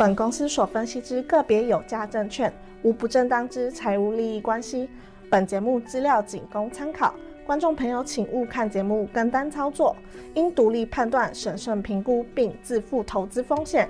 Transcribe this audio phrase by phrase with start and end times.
[0.00, 2.50] 本公司所分析之个别有价证券，
[2.82, 4.88] 无不正当之财务利益关系。
[5.30, 9.94] 本节目资料仅供参考，观众朋友请勿看节目跟单操作，
[10.34, 13.86] 应独立判断、审慎评估并自负投资风险。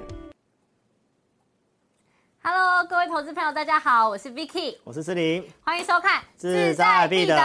[2.42, 7.36] Hello，各位投资朋友，大家好，我是 Vicky，我是思玲，欢迎收看志在必得。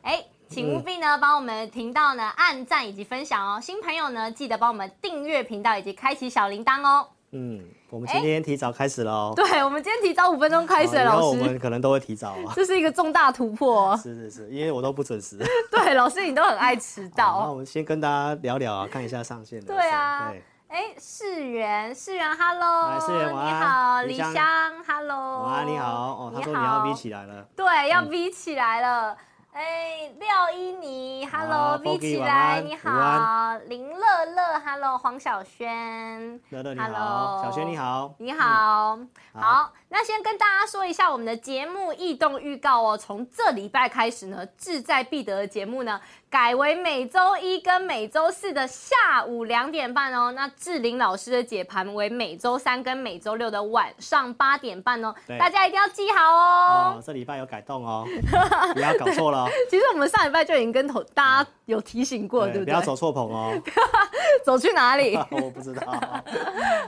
[0.00, 3.60] 哎，请务必呢帮我们频道呢按赞以及分享哦。
[3.60, 7.08] 新朋友呢记得帮我们订阅频道以及开启小铃铛哦。
[7.34, 9.32] 嗯，我们今天提早开始喽、哦。
[9.34, 11.26] 对，我们今天提早五分钟开始，老师。
[11.26, 12.52] 我们可能都会提早啊。
[12.54, 13.96] 这是一个重大突破。
[13.96, 15.38] 是是是，因为我都不准时。
[15.70, 17.40] 对，老师你都很爱迟到。
[17.44, 19.66] 那我们先跟大家聊聊啊，看一下上线的。
[19.66, 20.30] 对啊。
[20.30, 29.16] 对哎，世源，世源，Hello，世源，你好，李湘，Hello，晚安，你好，哦，他说你要 V 起来了，对，要 V 起来了。
[29.54, 38.98] 哎，廖依妮，Hello，V 起来，你好，林乐乐，Hello，黄小轩，乐乐你好，小轩你好，你好，
[39.32, 46.00] 好，那先跟大家说一下我们的节目异动预告哦，从这礼拜开始呢，志在必得的节目呢。
[46.34, 50.32] 改为每周一跟每周四的下午两点半哦。
[50.32, 55.14] 那志玲老师的解盘为每周三跟每周六的晚上八点半哦。
[55.38, 56.94] 大家一定要记好哦。
[56.96, 58.04] 哦，这礼拜有改动哦，
[58.74, 59.48] 不要搞错了。
[59.70, 62.64] 其实我们上礼拜就已经跟头大家有提醒过，对不对？
[62.64, 63.52] 不要走错棚哦。
[64.44, 65.16] 走去哪里？
[65.30, 66.02] 我不知道。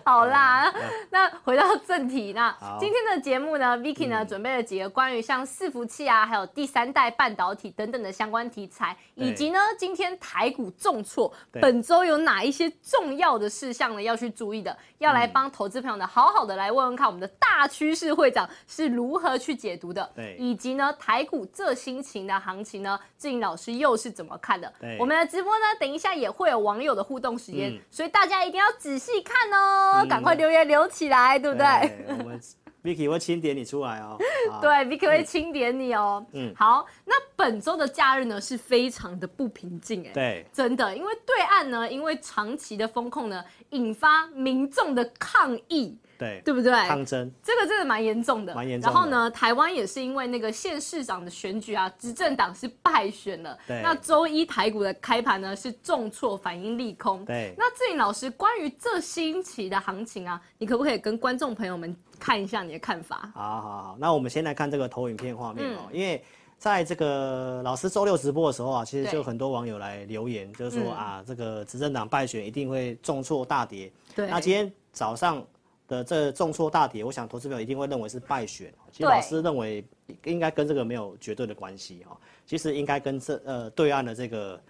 [0.05, 0.75] 好啦，
[1.11, 14.03] 那回到正题，那今天的节目呢，Vicky 呢准备了几个关于像伺服器啊，还有第三代半导体等等的相关题材，以以及呢，今天台股重挫，本周有哪一些重要的事项呢？
[14.03, 24.73] 要去注意的，要来帮投资朋友呢，好好的来问问看，我们的大趋势会长是如何去解读的，对，以及呢，台股这心情的行情呢，志颖老师又是怎么看的？
[24.81, 31.67] 对，我们的直播呢，等一下也会有网友的互动时间，嗯、所以大家一定要仔细看哦，赶、嗯、快留言留起来，对不对？
[32.07, 32.41] 对
[32.87, 34.17] Vicky 会清点你出来哦，
[34.63, 36.25] 对，Vicky 会清点你哦。
[36.33, 45.99] 嗯，好，那本周的假日呢是非常的不平静哎，对，真的，因为对岸呢，因为长期的风控呢，引发民众的抗议。
[46.19, 46.73] 对，对不对？
[46.87, 48.95] 抗争，这个真的蛮严重的，蛮严重的。
[48.95, 53.57] 然后呢，台湾也是因为那个县市长的选举啊，执政党是败选了。
[53.67, 53.81] 对。
[53.83, 57.25] 那周一台股的开盘呢是重挫，反映利空。
[57.25, 57.55] 对。
[57.59, 63.31] 那志颖老师，关于这星期的行情啊，你可不可以跟观众朋友们看一下你的看法？
[63.35, 66.25] 好好好，那我们先来看这个投影片画面哦，嗯、因为
[66.59, 73.93] 在这个老师周六直播的时候啊，其实就很多网友来留言，就是说啊，这个执政党败选一定会重挫大跌。
[74.15, 74.27] 对。
[74.29, 75.45] 那今天早上。
[75.89, 78.73] 的这重挫大跌，我想投资朋友一定会认为是败选。
[78.91, 79.85] 其实老师认为
[80.25, 82.19] 应该跟这个没有绝对的关系哈。
[82.45, 84.61] 其实应该跟这呃对岸的这个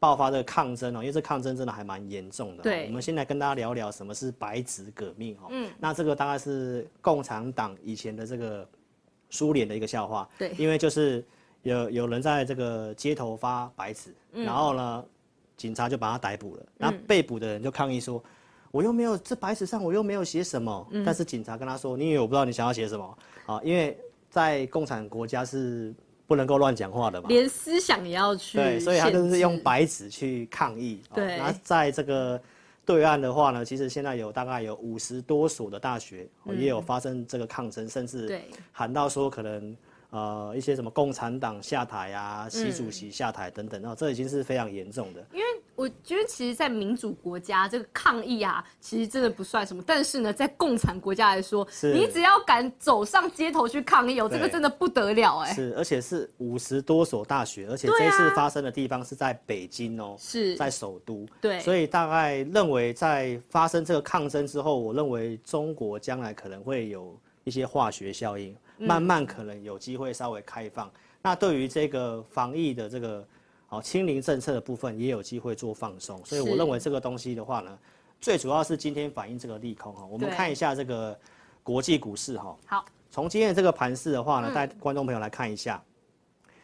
[0.00, 2.62] 爆发的抗争哦，因为这抗争真的还蛮严重的。
[2.64, 5.46] 对，我们先来跟大家聊聊什么是白纸革命哈。
[5.50, 5.70] 嗯。
[5.78, 8.68] 那这个大概是共产党以前的这个
[9.30, 10.28] 苏联的一个笑话。
[10.38, 10.52] 对。
[10.58, 11.24] 因为就是
[11.62, 15.04] 有有人在这个街头发白纸，然后呢，
[15.56, 16.62] 警察就把他逮捕了。
[16.76, 18.20] 那被捕的人就抗议说。
[18.74, 20.84] 我又没有这白纸上，我又没有写什么。
[20.90, 23.60] 嗯、但是警察跟他说：“你以为我不知道你想要写什么啊？
[23.62, 23.96] 因为
[24.28, 25.94] 在共产国家是
[26.26, 28.58] 不能够乱讲话的嘛，连思想也要去。
[28.58, 31.00] 对，所以他就是用白纸去抗议。
[31.14, 32.40] 对，那在这个
[32.84, 38.42] 对岸的话呢，其实现在有大概有五十多所的大学、嗯、也有发生这个抗争，甚至
[38.72, 39.76] 喊到说可能
[40.10, 45.24] 呃一些什么共产党下台啊，习主席下台等等，然后这已经是非常严重的。
[45.32, 45.44] 因为
[45.76, 49.82] 我觉得，其实，在民主国家，这个抗议啊，其实真的不算什么。
[49.84, 55.52] 但是呢，在共产国家来说，你只要敢走上街头去抗议，哦，这个真的不得了哎。
[55.52, 61.26] 是，而且是五十多所大学，而且这次发生的地方是在北京哦，是在首都。
[61.40, 70.88] 对，所以大概认为，在发生这个抗争之后，我认为中国将来可能会有一些化学效应，慢慢可能有机会稍微开放。
[71.20, 73.26] 那对于这个防疫的这个。
[73.74, 77.76] 好，清零政策的部分也有机会做放松，所以我认为这个东西的话呢，
[78.20, 80.06] 最主要是今天反映这个利空哈。
[80.06, 81.18] 我们看一下这个
[81.64, 82.56] 国际股市哈。
[82.66, 85.82] 好，从今天的这个盘势的话呢，带观众朋友来看一下，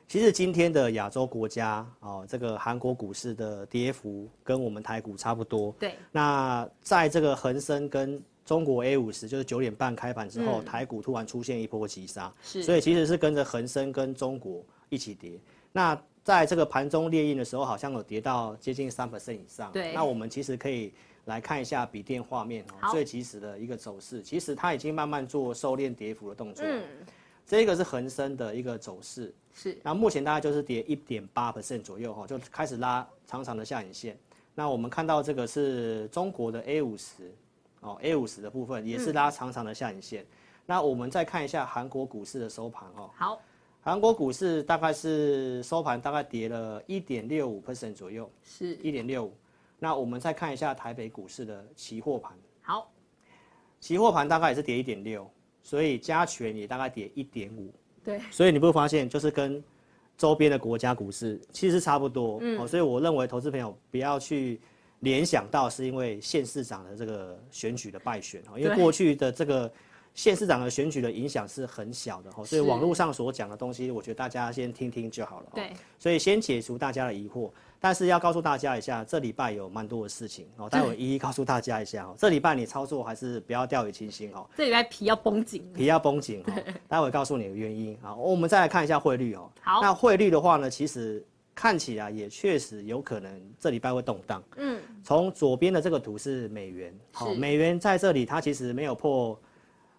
[0.06, 5.74] 其实今天的亚洲国家哦，这个韩国股市的跌幅跟我们台股差不多。
[5.80, 5.96] 对。
[6.12, 12.62] 那在这个恒生跟中国 A 五十就是九点半开盘之后，台股突然出现一波急杀，是。
[12.62, 15.40] 所以其实是跟着恒生跟中国一起跌。
[15.72, 19.72] 那在这个盘中列印的时候，好像有跌到接近三 percent 以上。
[19.72, 20.92] 对，那我们其实可以
[21.24, 24.22] 来看一下笔电画面哦，最及时的一个走势。
[24.22, 26.64] 其实它已经慢慢做收敛跌幅的动作。
[26.66, 26.82] 嗯，
[27.46, 29.34] 这个是恒生的一个走势。
[29.52, 34.16] 是，那目前大概就是跌一点八 percent 左右哈，就开始拉长长的下影线。
[34.54, 37.32] 那我们看到这个是中国的 A 五十，
[37.80, 40.22] 哦，A 五十的部分也是拉长长的下影线。
[40.22, 40.26] 嗯、
[40.66, 43.10] 那我们再看一下韩国股市的收盘哦。
[43.16, 43.40] 好，
[43.82, 49.34] 韩国股市大概是收盘大概跌了一点六五 percent 左右，是一点六五。
[49.78, 52.32] 那我们再看一下台北股市的期货盘。
[52.60, 52.92] 好，
[53.80, 55.28] 期货盘大概也是跌一点六，
[55.62, 57.72] 所以加权也大概跌一点五。
[58.04, 59.62] 对，所以你不会发现就是跟
[60.16, 62.38] 周边的国家股市其实差不多。
[62.42, 64.60] 嗯，所以我认为投资朋友不要去。
[65.00, 69.72] 联想到是因为县市长的这个选举的败选哦，因为过去的这个
[70.14, 75.46] 县市长的选举的影响是很小的哦，所以网络上所讲的东西，我觉得大家先听听就好了。
[75.54, 82.14] 对，所以先解除大家的疑惑，但是要告诉大家一下，这礼拜有蛮多的事情哦，待会一一告诉大家一下哦。
[82.18, 84.46] 这礼拜你操作还是不要掉以轻心哦。
[84.56, 86.52] 这礼拜皮要绷紧，皮要绷紧哦。
[86.88, 89.50] 待会告诉你的原因啊，我们再来看一下汇率哦。
[89.62, 91.24] 好，那汇率的话呢，其实。
[91.52, 94.42] 看起来也确实有可能这礼拜会动荡。
[94.56, 99.38] 嗯，从左边的这个图是美元，好，美元在这里它其实没有破，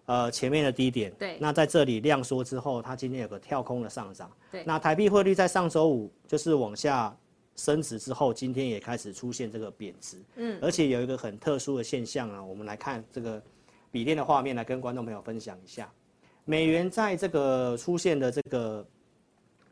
[0.06, 1.12] 呃，前面的低点。
[1.18, 1.36] 对。
[1.40, 4.30] 那在这里量缩之后，它今天有个跳空的上涨。
[4.50, 4.62] 对。
[4.64, 7.16] 那台币汇率在上周五就是往下
[7.56, 10.16] 升值之后，今天也开始出现这个贬值。
[10.36, 10.58] 嗯。
[10.60, 13.42] 而且有一个很特殊的现象啊，我们来看这个
[13.90, 15.92] 笔电的画面，来跟观众朋友分享一下，
[16.44, 18.86] 美元在这个出现的这个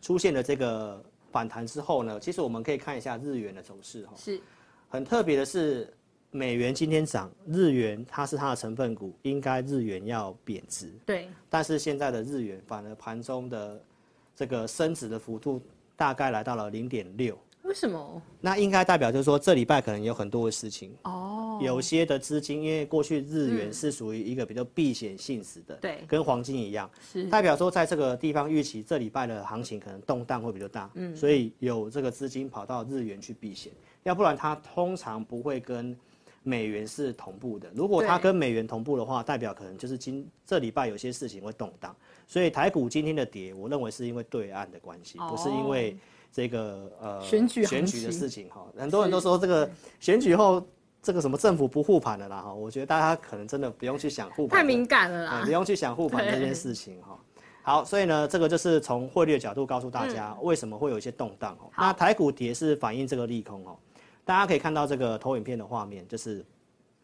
[0.01, 1.03] 出现的这个。
[1.33, 4.41] 反弹之后呢，其实我们可以看一下日元的走势哈，是，
[4.89, 5.89] 很特别的是，
[6.31, 13.81] 美元今天涨，日元它是它的成分股，应该日元要贬值，对，但是现在的日元反而盘中的
[14.37, 15.61] 这个升值的幅度
[15.97, 17.37] 大概来到了零点六。
[17.63, 18.23] 为什么？
[18.41, 20.93] 那应该代表就是说，这礼拜可能有很多的事情。
[21.03, 27.25] 哦，有些的资金，因为过去日元是属于一个比较避险性质的，对，跟黄金一样，是。
[27.25, 33.73] 代表说在这个地方预期这礼拜的行情可能动荡会比较大，嗯，所以有这个资金跑到日元去避险，
[34.05, 35.97] 要不然它通常不会跟
[36.43, 37.71] 美元是同步的。
[37.75, 41.95] 如果它跟美元同步的话，代表可能就是今这礼拜有些事情会动荡，
[42.27, 45.97] 所以台股今天的跌，我认为是因为对岸的关系，不是因为。
[46.33, 49.69] 这个呃选举选举的事情哈，很多人都说这个
[49.99, 50.65] 选举后
[51.03, 57.19] 这个什么政府不护盘了啦哈，我觉得大家可能真的不用去想护盘，太敏感了啦，不用去想护盘这件事情哈。
[57.63, 61.69] 好，所以呢，这个就是从汇率的角度告诉大家为什么会有一些动荡哦。
[61.77, 63.77] 那台股跌是反映这个利空哦，
[64.31, 66.45] 大家可以看到这个投影片的画面，就是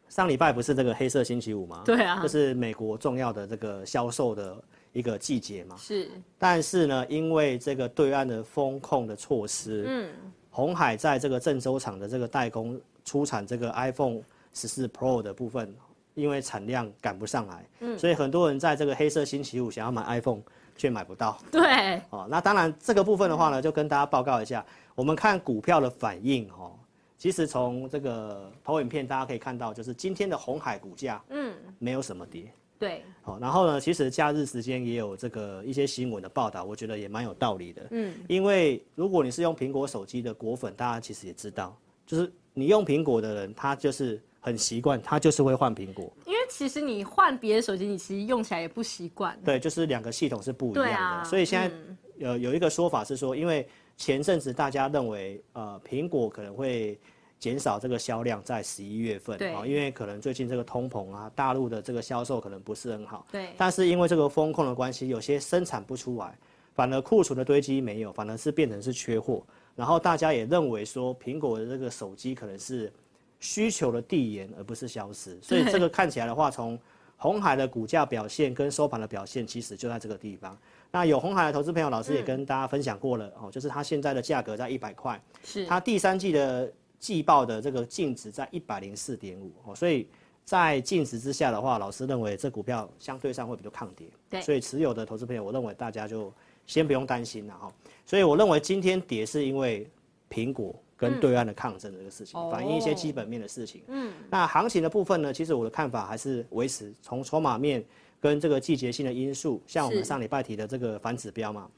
[0.09, 1.83] 上礼拜不是这个黑色星期五吗？
[1.85, 4.57] 对啊，就是美国重要的这个销售的。
[4.93, 10.11] 一个季节嘛，是，但是呢，因为这个对岸的风控的措施，嗯，
[10.51, 14.23] 红海在这个郑州厂的这个代工出产这个 iPhone
[14.55, 15.77] 十四 Pro 的部分，
[16.15, 20.41] 因为产量赶不上来，嗯，所以很多人在这个黑色星期五想要买 iPhone
[20.79, 24.65] 却买不到，对，哦，那当然这个部分的话呢，就跟大家报告一下，
[24.95, 26.73] 我们看股票的反应哦，
[27.19, 32.51] 其实从这个投影片大家可以看到，就是今天的红海股价，嗯，没有什么跌。
[32.79, 37.87] 对，好，然后呢，其实假日时间也有这个一些新闻的报道，我觉得也蛮有道理的。
[37.91, 46.13] 嗯，因为如果你是用苹果手机的果粉，大家其实也知道，就是你用苹果的人，他就是很习惯，他就是会换苹果。
[46.27, 49.35] 因为其实你换别的手机，你其实用起来也不习惯。
[49.43, 50.97] 对，就是两个系统是不一样的。
[50.97, 51.75] 啊、所以现在
[52.19, 56.99] 有有一个说法是说，因为前阵子大家认为呃苹果可能会。
[57.39, 63.51] 减少这个销量在十一月份，啊，因为可能最近这个通膨啊，大陆的这个销售可能不是很好，对。
[63.59, 66.35] 但是因为这个风控的关系，有些生产不出来，
[66.75, 69.45] 反而库存的堆积没有，反而是变成是缺货。
[69.75, 72.91] 然后大家也认为说，苹果的这个手机可能是
[73.39, 75.39] 需求的递延，而不是消失。
[75.43, 76.81] 所以这个看起来的话，从
[77.17, 80.57] 鸿海的股价表现跟收盘的表现，其实就在这个地方。
[80.91, 86.73] 那有红海的投资朋友，老师也跟大家分享过了哦，就是它现在的价格在一百块，是它第三季的。
[86.99, 90.09] 季报的这个净值在一百零四点五哦，所以
[90.45, 96.33] 在净值之下的话，老师认为这股票相对上会比较抗跌，对，所以持有的投资朋友，我认为大家就
[96.67, 97.71] 先不用担心了哈。
[98.07, 99.87] 所以我认为今天跌是因为
[100.31, 103.83] 苹果跟对岸的抗争的这个事情，嗯、反映一些基本面的事情。
[103.89, 107.85] 嗯，那行情的部分呢，其实我的看法还是维持从筹码面
[108.21, 111.69] 跟这个季节性的因素，像我们上礼拜提的这个反指标嘛，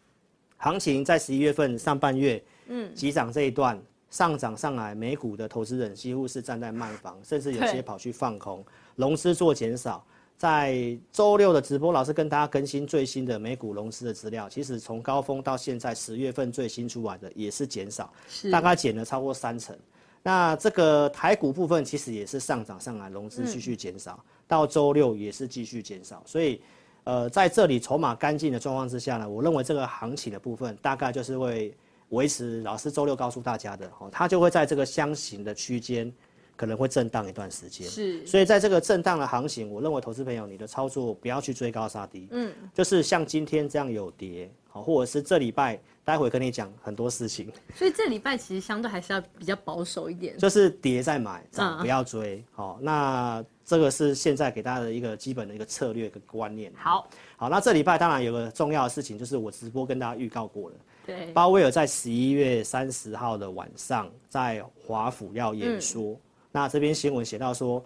[0.56, 3.80] 行情在十一月份上半月，嗯，急涨这一段。
[4.10, 8.64] 上涨上来，美股的投资人几乎是站在卖方，甚至有些跑去放空，
[8.96, 10.02] 融资做减少。
[10.38, 14.49] 在周六的直播，老师跟大家更新最新的美股融资的资料。
[14.49, 18.11] 其实从高峰到现在十月份最新出来的也是减少，
[18.50, 19.76] 大概减了超过三成。
[20.23, 26.23] 那这个台股部分其实也是上涨上来，融资继续减少，到周六也是继续减少。
[26.25, 26.61] 所以，
[27.02, 31.75] 呃，在这里筹码干净的状况之下呢，我认为这个行情的部分大概就是会。
[32.11, 36.11] 维持老师周六告诉大家的，哦，它就会在这个箱型的区间
[36.59, 37.88] 可能会震荡一段时间。
[37.88, 47.50] 是，所以在这个震荡的行情，我认为投资朋友你的操作不要去追高杀低，嗯，就是像今天这样有跌，好，或者是这礼拜待会跟你讲很多事情。
[47.75, 53.43] 所以这礼拜其实相对还是要比较保守一点，就是跌再买，涨不要追，好，那。
[53.69, 56.73] 这个是现在给大家的一个基本的一个策略跟观念。
[56.75, 60.77] 好，好，那这礼拜当然有个重要的事情，就是我直播跟大家预告过了。
[61.05, 66.12] 对，鲍威尔在十一月三十号的晚上在华府要演说。
[66.12, 66.21] 嗯、
[66.52, 67.85] 那这篇新闻写到说，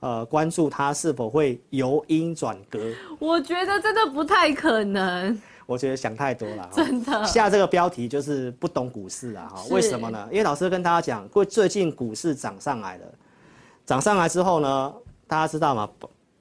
[0.00, 2.78] 呃，关注它是否会由阴转格。
[3.18, 5.40] 我觉得真的不太可能。
[5.64, 6.68] 我觉得想太多了。
[6.74, 7.24] 真的。
[7.24, 9.48] 下这个标题就是不懂股市啊！
[9.54, 10.28] 哈，为什么呢？
[10.30, 13.06] 因为老师跟大家讲过，最近股市涨上来了，
[13.86, 14.92] 涨上来之后呢？
[15.26, 15.88] 大家知道吗？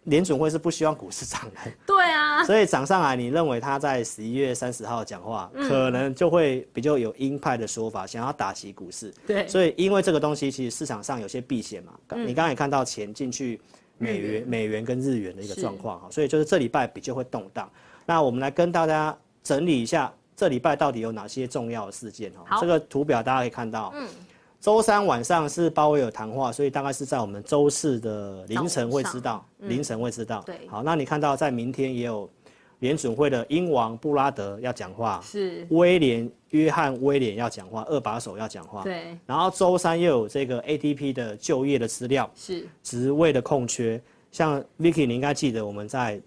[0.06, 1.72] 联准会是不希望股市涨的。
[1.86, 2.44] 对啊。
[2.44, 9.14] 所以涨上来，你认为他在十一月三十号讲话，嗯、可能就会比较有鹰派的说法，想要打击股市。
[9.28, 9.48] 对。
[9.48, 11.94] 所以因为这个东西，其实市场上有些避险嘛。
[12.10, 13.62] 嗯、你刚才也看到钱进去
[13.98, 17.70] 美元、美元跟日元的一个状况哈，所以就是这礼拜比较会动荡。
[18.06, 22.58] 那我们来跟大家整理一下，这礼拜到底有哪些重要的事件哈？
[22.60, 23.94] 这个图表大家可以看到。
[23.96, 24.08] 嗯。
[24.62, 30.44] 周三晚上是鲍威尔谈话，所以大概是在我们周四的凌晨会知道，嗯、凌晨会知道。
[30.46, 32.30] 对，好，那你看到在明天也有
[32.78, 35.66] 联准会的英王布拉德要讲话，是。
[35.72, 38.84] 威廉约翰威廉要讲话，二把手要讲话。
[38.84, 42.68] 对，然后周三又有这个 ADP 的就业的资料，是。
[42.84, 44.00] 职位的空缺，
[44.32, 46.22] 像 Vicky 你应该记得我们在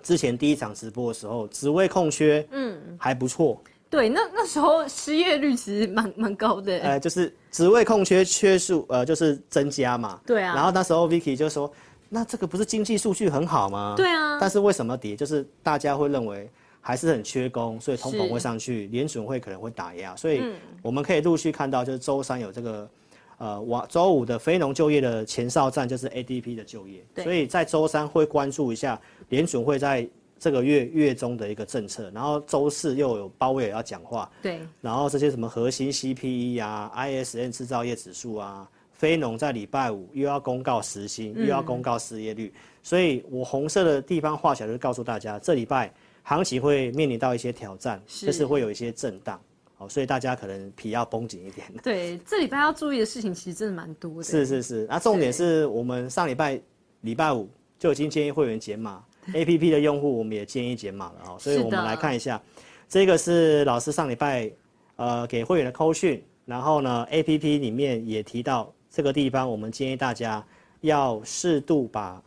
[0.00, 3.60] 之前第一场直播的时候，职位空缺，嗯，还不错。
[3.94, 6.76] 对，那那时候失业率其实蛮蛮高的。
[6.80, 10.20] 呃，就是职位空缺缺数，呃，就是增加嘛。
[10.26, 10.52] 对啊。
[10.52, 11.72] 然后那时候 Vicky 就说
[12.10, 14.36] ：“那这个不是经济数据很好吗？”对啊。
[14.40, 15.14] 但是为什么跌？
[15.14, 20.16] 就是大家会认为还是很缺工，所以通膨会上去，联准会可能会打压。
[20.16, 20.42] 所以
[20.82, 22.90] 我们可以陆续看到，就是周三有这个，
[23.38, 27.04] 呃，晚周五的非农就业的前哨站就是 ADP 的就业。
[27.14, 27.22] 对。
[27.22, 30.08] 所以在周三会关注一下联准会在。
[30.44, 45.90] 这个月月中的一个政策，然后周四又有鲍威尔要讲话，对，然后这些什么核心 CPE 啊、ISN 制造业指数啊、非农在礼拜五又要公告时薪，嗯、又要公告失业率，所以我红色的地方画起来就是告诉大家，这礼拜
[46.24, 49.40] 行情会面临到一些挑战，是就是会有一些震荡，
[49.78, 51.66] 好，所以大家可能皮要绷紧一点。
[51.82, 54.22] 对，这礼拜要注意的事情其实真的蛮多的。
[54.22, 56.60] 是是是，那重点是我们上礼拜
[57.00, 57.48] 礼拜五
[57.78, 59.02] 就已经建议会员解码。
[59.32, 62.40] A P P 的用户，我们也建议减码了哦，所以我们来看一下，
[62.88, 64.50] 这个是老师上礼拜
[64.96, 70.44] 呃给会员的扣讯，然后呢 A P P 里面也提到这个地方，我们建议大家
[70.82, 72.22] 要适度把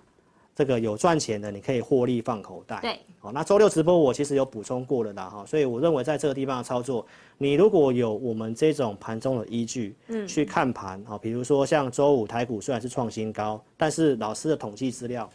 [0.56, 2.80] 这个有赚钱的，你可以获利放口袋。
[2.82, 7.06] 对，好，那周六直播我其实有补充过了的哈，所以我认为在这个地方的操作，
[7.38, 15.30] 你如果有我们这种盘中的依据，嗯，去看盘，好，比如说像周五台股虽然是创新高，但是老师的统计资料。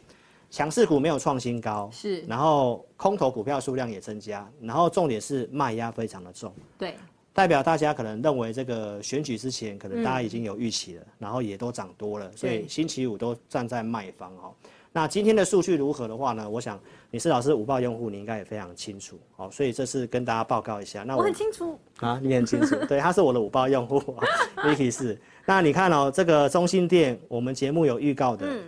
[0.53, 6.95] 强势股没有创新高，是，然后空头股票数量也增加，然后重点是卖压非常的重，对，
[7.33, 14.53] 代表大家可能认为这个选举之前可能大家已经有预期了，嗯、然后也都涨多了，所以星期五都站在卖方哦。
[14.93, 16.47] 那今天的数据如何的话呢？
[16.47, 16.79] 我想
[17.11, 21.03] 你是老师五报用户，你应该也非常清楚，哦，所以这次跟大家报告一下。
[21.03, 23.99] 那我，我很清楚啊，你很清楚，对，他是我的五报用户
[24.57, 25.19] ，Vicky 是。
[25.47, 28.47] 那你看哦，这个中心店，我们节目有预告的。
[28.47, 28.63] 嗯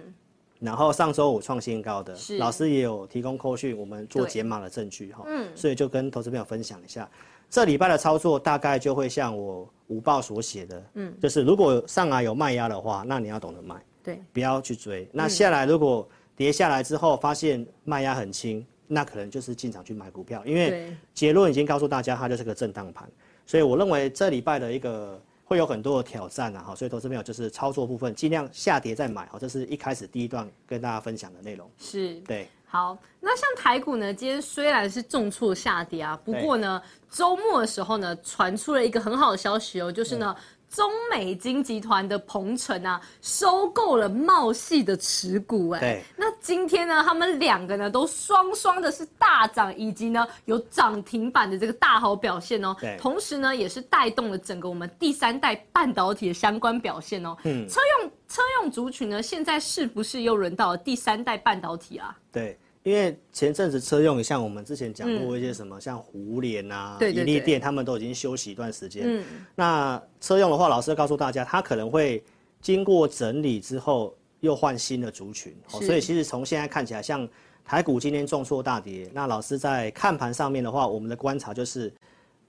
[0.64, 2.38] 然后上周五创新高的，是。
[2.38, 7.08] 老师也有提供扣讯，我们做解码的证据哈，嗯，所以就跟投资朋友分享一下，
[7.50, 15.06] 这礼拜的操作大概就会像我午报所写的，嗯，就是如果上来有卖压的话，那你要懂得卖，对，不要去追。
[15.12, 23.08] 那下来如果跌下来之后发现卖压很轻，那可能就是进场去买股票，因为结论已经告诉大家它就是个震荡盘，
[23.44, 25.20] 所以我认为这礼拜的一个。
[25.54, 31.70] 会有很多的挑战啊，哈，所以投资朋友就是操作部分尽量下跌再买，好，这是一开始第一段跟大家分享的内容。
[31.78, 40.34] 是，对，好，那像台股呢，今天虽然是重挫下跌啊，不过呢，周末的时候呢，传出了一个很好的消息哦，就是呢。
[40.74, 62.18] 中美金集团的鹏程啊，收购了茂系的持股，哎，对，那今天呢，他们两个呢都双双的是大涨，以及呢有涨停板的这个大好表现哦，对，同时呢也是带动了整个我们第三代半导体的相关表现哦，嗯，车用车用族群呢，现在是不是又轮到了第三代半导体啊？
[62.32, 62.58] 对。
[62.84, 69.04] 因为前阵子车用，像我们之前讲过一些什么，嗯、像胡联啊、对对对、怡利电，他们都已经休息一段时间。
[69.06, 69.24] 嗯，
[69.54, 72.22] 那车用的话，老师告诉大家，它可能会
[72.60, 75.56] 经过整理之后又换新的族群。
[75.66, 77.26] 是所以其实从现在看起来，像
[77.64, 81.90] 台股今天重挫大跌，那老师在看盘上面的话，我们的观察就是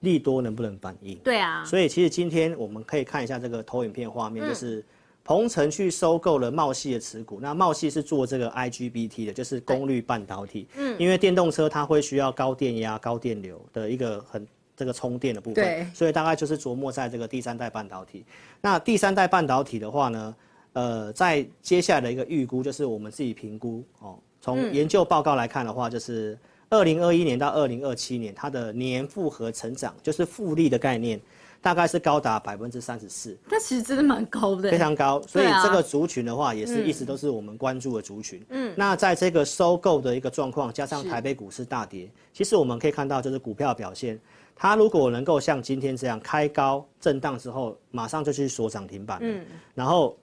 [0.02, 1.16] 利多能不能反应？
[1.20, 1.64] 对啊。
[1.64, 4.84] 所以其实今天我们可以看一下这个投影片画面，嗯、就是
[5.26, 10.68] 鹏程去收购了茂系的持股，那茂系是做这个 IGBT 的，就是功率半导体。
[10.78, 18.24] 嗯，因为电动车它会需要高电压、高电流的一个很这个充电的部分，对，所以大概就是琢磨在这个第三代半导体。
[18.62, 20.36] 那第三代半导体的话呢，
[20.74, 26.38] 呃，在接下来的一个预估，就是我们自己评估哦，从研究报告来看的话，就是
[26.70, 31.20] 二零二一年到二零二七年，它的年复合成长，就是复利的概念。
[31.66, 35.20] 大概是高达百分之三十四，那其实真的蛮高的，非常高。
[35.24, 38.46] 所以这个族群的话，也是一直都是我们关注的族群。
[38.50, 44.20] 嗯，那在这个收购的一个状况，加上台北股市大跌，其实我们可以看到，就是股票表现，
[44.56, 49.18] 它如果能够像今天这样开高震荡之后，马上就去锁涨停板。
[49.22, 50.16] 嗯，然后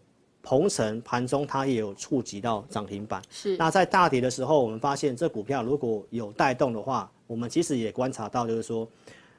[0.43, 3.21] 鹏程盘中它也有触及到涨停板。
[3.31, 8.87] 是，那在大跌的时候，我们发现这股票如果有带动的话，我们其实也观察到，就是说。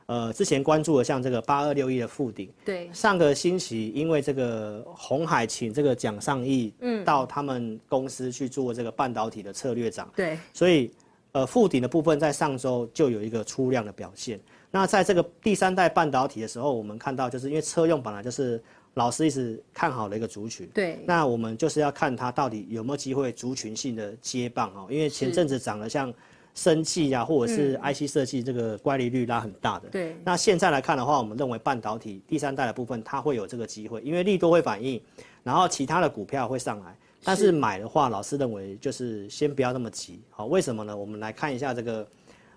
[0.05, 10.91] 呃，之前关注的像这个八二六一的附顶，对，上个星期因为这个红海请这个蒋尚义，嗯，到他们公司去做这个半导体的策略长，对，所以
[11.31, 14.37] 呃附顶的部分在上周就有一个出量的表现。
[14.69, 18.61] 那在这个第三代半导体的时候，我们看到就是因为车用本来就是
[18.95, 26.13] 老师一直看好的一个族群，对，那我们就是要看它到底有没有机会族群性的接棒哦，因为前阵子涨得像。
[26.53, 29.89] 生技呀，或者是 IC 设计，这个乖离率拉很大的。
[29.89, 30.15] 对。
[30.23, 35.01] 那现在来看的话，我们认为半导体第三代的部分，它会有这个机会，因为利多会反应，
[35.43, 36.95] 然后其他的股票会上来。
[37.23, 40.21] 但是买的话，老师认为就是先不要那么急。
[40.29, 40.95] 好，为什么呢？
[40.95, 42.05] 我们来看一下这个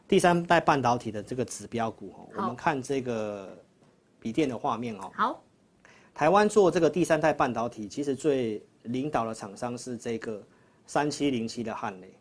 [0.09, 2.29] 第三代半导体的这个指标股哦。
[2.37, 3.57] 我们看这个
[4.21, 5.11] 笔电的画面哦。
[5.15, 5.43] 好。
[6.13, 10.43] 台湾做这个第三代半导体，其实最领导的厂商是这个
[10.87, 12.16] 三七零七的汉磊。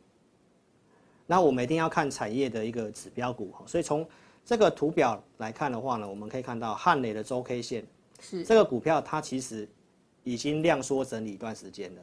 [1.27, 4.07] 那我们一定要看产业的一个指标股，所以从
[4.45, 7.83] 这个图表来看的话呢，我们可以看到汉磊的周 K 线，
[8.19, 9.67] 是这个股票它其实
[10.23, 12.01] 已经量缩整理一段时间了，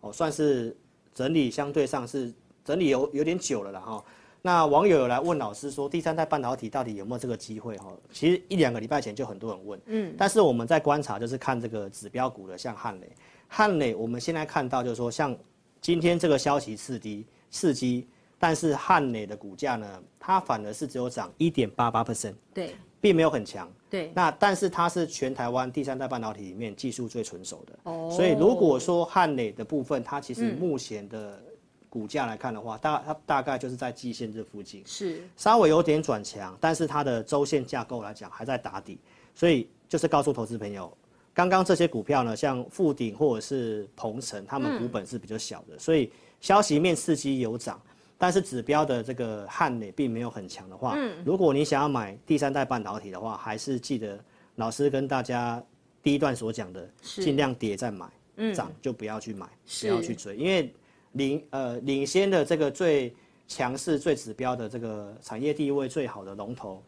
[0.00, 0.74] 哦，算是
[1.14, 2.32] 整理相对上是
[2.64, 4.02] 整理有有点久了了哈。
[4.40, 7.92] 那网友有来问老师说，第三代半导体到底有没有这个机会哈？
[8.10, 13.12] 其实一两个礼拜前就很多人问，嗯，但是我们在观察就是看这个指标股的，像汉磊，
[13.48, 15.36] 汉磊我们现在看到就是说，像
[15.82, 18.06] 今天这个消息刺激刺激。
[18.38, 24.12] 但是汉磊的股价呢，它反而是只有涨一点八八 percent，对，并没有很强，对。
[24.14, 28.10] 那但是它是全台湾第三代半导体里面技术最成熟的，哦。
[28.10, 31.42] 所以如果说汉磊的部分，它其实目前的
[31.88, 38.98] 股价来看的话，大它大概就是在季线这附近，是稍微有点转强，但是它的周线架构来讲还在打底，
[39.34, 40.94] 所以就是告诉投资朋友，
[41.32, 47.80] 刚刚这些股票呢，像富鼎或者是鹏程，他们股本是比较小的，所以消息面刺激有涨。
[48.18, 54.18] 但是指标的这个汉磊并没有很强的话，嗯，如果你想要买第三代半导体的话，还是记得
[54.54, 55.62] 老师跟大家
[56.02, 58.06] 第一段所讲的，尽量跌再买，
[58.54, 59.46] 涨就不要去买，
[59.82, 60.72] 不要去追，因为
[61.12, 63.14] 领呃领先的这个最
[63.46, 66.82] 强势、最指标的这个产业地位最好的龙头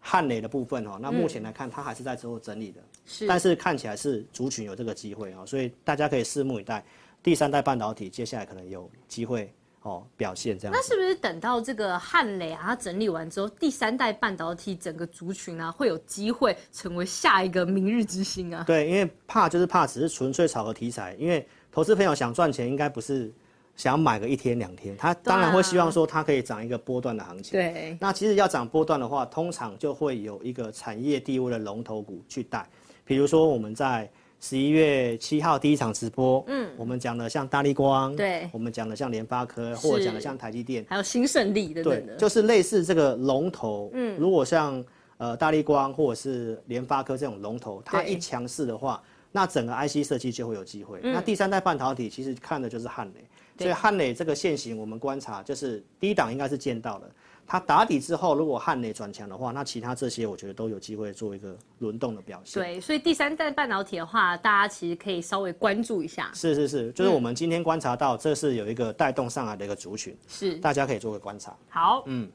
[0.00, 6.84] 汉磊的部分哦，那目前来看它还是在之后整理的，是，但是看起来是族群有这个机会哦，所以大家可以拭目以待，
[7.22, 9.50] 第三代半导体接下来可能有机会。
[9.84, 18.64] 哦，表现这样，那是不是等到这个汉磊啊，它整理完之后，第三代半导体整个族群啊，会有机会成为下一个明日之星啊？
[18.66, 21.14] 对，因为怕就是怕，只是纯粹炒个题材。
[21.18, 23.30] 因为投资朋友想赚钱，应该不是
[23.76, 27.52] 想买个一天两天，他当然会希望说它可以涨一个波段的行情。
[27.52, 32.66] 对，那其实要涨波段的话，通常就会有一个产业地位的龙头股去带，
[33.04, 34.10] 比如说我们在。
[34.44, 44.84] 十一月七号第一场直播，嗯，我们讲了像大力光，对，我们讲了像联发科，或者讲了像台积电，还有新胜利等等的，对，就是类似这个龙头，嗯，如果像
[45.16, 49.02] 呃大力光或者是联发科这种龙头，它一强势的话，
[49.32, 51.00] 那整个 IC 设计就会有机会。
[51.02, 53.24] 嗯、那第三代半导体其实看的就是汉磊，
[53.56, 57.10] 所以汉磊这个线型我们观察就是第一档应该是见到了。
[57.46, 62.62] 它打底之后，如果汉磊转强的话，那其他这些我觉得都有机会做一个轮动的表现。
[62.62, 66.30] 对，所以第三代半导体的话，大家其实可以稍微关注一下。
[66.34, 71.54] 是是是，就是我们今天观察到，这是有一个带动上来的一个族群，是大家可以做个观察。
[71.68, 72.30] 好，嗯，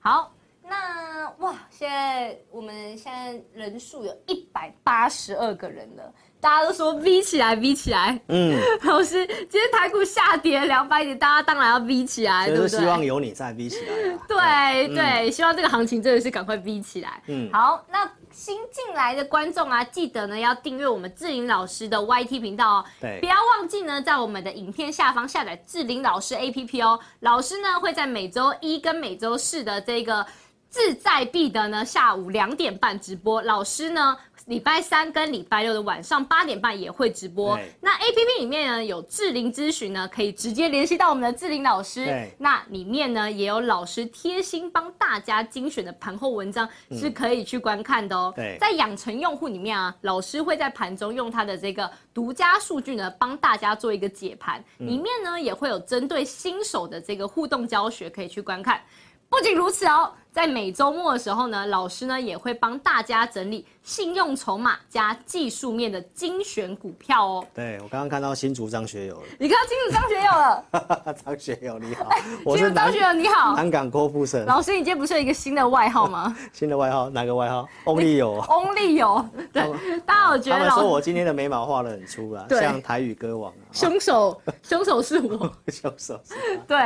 [0.00, 6.12] 好，那哇，现在我们现在人数有一百八十二个人了。
[6.40, 8.20] 大家都说 V 起来，V 起来。
[8.28, 12.68] 嗯，老师，今天台股下跌两百点，大家当然要 V 起来，对不对？
[12.68, 13.94] 希望有你在 V 起来。
[14.28, 17.20] 对对，嗯、希望这个行情真的是赶快 V 起来。
[17.26, 22.84] 嗯，好，那新进来的观众啊，记得呢要订阅我们志霖老师的 YT 频道哦。
[23.00, 27.00] 对，不要忘记呢，在我们的影片下方下载志霖老师 APP 哦。
[27.20, 30.24] 老师呢会在每周一跟每周四的这个。
[30.70, 33.40] 志在必得呢，下午两点半直播。
[33.42, 37.58] 老师呢，礼拜三跟礼拜六的晚上八点半也会直播。
[37.80, 42.30] 那 APP 里面呢，有智霖咨询呢，可以直接联系到我们的智霖老师。
[42.36, 48.30] 那里面呢，也有老师贴心帮大家精选的盘后文章，是可以去观看的哦。
[48.36, 54.62] 对，在养成用户里面啊，老师会在盘中用他的这个独家数据呢，帮大家做一个解盘。
[54.76, 58.82] 里面呢，也会有针对新手的这个互动教学，可以去观看。
[59.30, 60.12] 不仅如此哦。
[60.38, 67.46] 在每周末的时候呢，老师呢也会帮大家整理信用筹码加技术面的精选股票哦。
[67.52, 71.14] 对，我刚刚看到新竹张学友了，你看到新竹张学友了？
[71.26, 74.46] 张学友你好，欸、我是张学友你好，南港郭富城。
[74.46, 76.36] 老师，你今天不是有一个新的外号吗？
[76.54, 79.28] 新的外号哪个外号？Only 有，Only 有。
[79.52, 80.58] 对，大家有觉得？
[80.60, 83.52] 他们说我今天的眉毛画的很粗啊，像台语歌王。
[83.72, 85.52] 凶手，凶手是我。
[85.66, 86.34] 凶手是。
[86.68, 86.78] 对，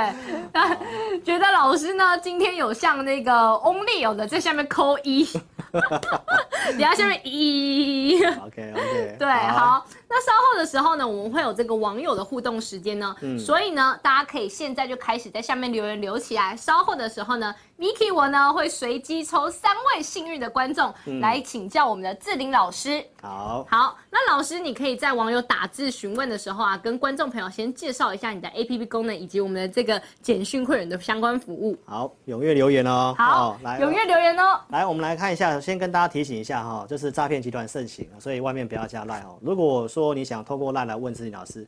[0.54, 0.74] 那
[1.22, 4.26] 觉得老师呢今天有像那个 Only 有的。
[4.26, 5.24] 在下面扣一，
[6.76, 8.22] 底下下面一。
[8.24, 9.16] OK OK。
[9.18, 9.84] 对，好。
[10.14, 16.54] 那稍后的时候呢，我们会有这个网友的互动时间呢，嗯，所以呢，大家可以现在就开始在下面留言留起来。
[16.54, 23.02] 稍后的时候呢，Vicky 我呢会随机抽三位幸运的观众来请教我们的志玲老师。
[23.22, 31.74] 好，好，那老师你可以在网友打字询问的时候啊，跟观众朋友先介绍一下你的 APP 功能以及我们的这个简讯会员的相关服务。
[31.86, 33.14] 好，踊跃留言哦。
[33.16, 34.60] 好，来，踊跃留言哦。
[34.68, 39.38] 来，我们来看一下，先跟大家提醒一下哈，就是诈骗集团盛行，所以外面不要加赖哦。
[39.40, 41.66] 如果说说你想透过 LINE 来问自己老师，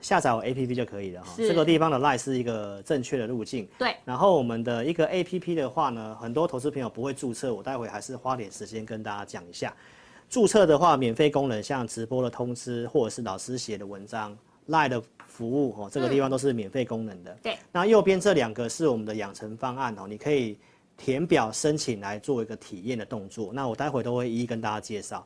[0.00, 1.32] 下载我 APP 就可以了哈。
[1.36, 3.68] 这个地方的 LINE 是一个正确的路径。
[3.78, 3.94] 对。
[4.04, 9.74] 然后我们的一个 APP 的话呢，很多投资朋友不会注册，我待会还是花点时间跟大家讲一下。
[10.28, 14.36] 注册的话，免费功能像直播的通知或者是老师写的文章
[14.68, 17.32] ，LINE 的服务哦，这个地方都是免费功能的。
[17.32, 17.38] 嗯。
[17.44, 17.58] 对。
[17.70, 20.58] 那右边这两个是我们的养成方案哦，你可以
[20.96, 23.52] 填表申请来做一个体验的动作。
[23.52, 25.24] 那我待会都会一一跟大家介绍。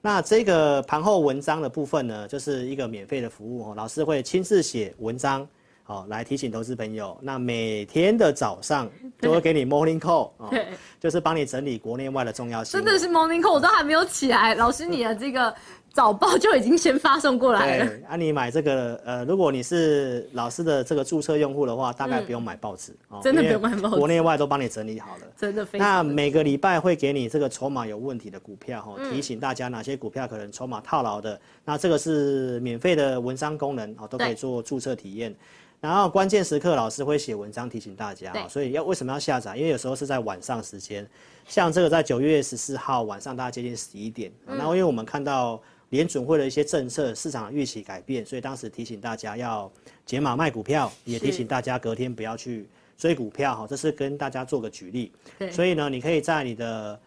[0.00, 5.46] 那这个盘后文章的部分呢，就是一个免费的服务哦，老师会亲自写文章，
[5.86, 7.18] 哦，来提醒投资朋友。
[7.20, 8.88] 那每天的早上
[9.20, 10.54] 都会给你 morning call，哦，
[11.00, 12.80] 就是帮你整理国内外的重要性。
[12.80, 15.54] 真的是 morning call，我都还没有起来，老师你的这个。
[15.98, 17.86] 早报就已经先发送过来了。
[17.86, 25.22] 对，啊，你买这个，呃，如果你是老师的这个注册用户的话，大概不用买报纸，嗯哦、真的不用买报纸，国内外都帮你整理好了。
[25.36, 25.88] 真的非常。
[25.88, 31.40] 那每个礼拜会给你这个筹码有问题的股票，哈、嗯，提醒大家哪些股票可能筹码套牢的。
[31.64, 35.34] 那这个是免费的文章功能，哦，都可以做注册体验。
[35.80, 39.56] 然后关键时刻老师会写文章提醒大家，所以要为什么要下载？
[39.56, 41.04] 因为有时候是在晚上时间，
[41.48, 45.60] 像这个在九月十四号晚上大概接近十一点，然后因为我们看到。
[45.90, 49.70] 联准会的一些政策，市场预期改变，所以当时提醒大家要
[50.04, 53.66] 解码卖股票，也提醒大家隔天不要去追股票哈。
[53.66, 55.10] 这是跟大家做个举例。
[55.50, 57.00] 所以呢，你可以在你的